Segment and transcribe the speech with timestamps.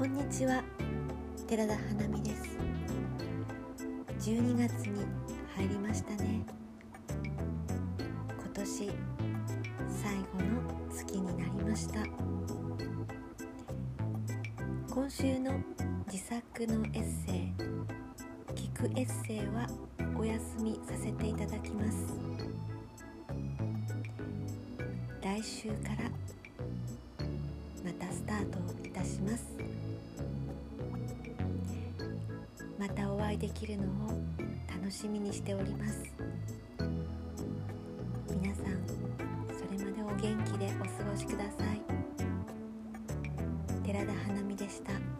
[0.00, 0.64] こんにちは。
[1.46, 2.56] 寺田花美です。
[4.30, 5.04] 12月に
[5.54, 6.40] 入りましたね。
[8.26, 8.92] 今年最後
[10.42, 12.00] の月になりました。
[14.88, 15.52] 今週の
[16.10, 17.52] 自作のエッセイ
[18.54, 19.68] 聞くエッセイは
[20.18, 22.16] お休みさせていただきます。
[25.20, 26.10] 来週から
[27.84, 29.49] またスタートいたします。
[32.80, 33.86] またお会いできるのを
[34.66, 36.02] 楽しみにしております
[38.30, 38.64] 皆さん
[39.54, 41.82] それまでお元気でお過ごしください
[43.84, 45.19] 寺田花美でした。